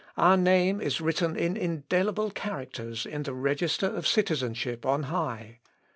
[0.17, 5.59] Our name is written in indelible characters in the register of citizenship on high.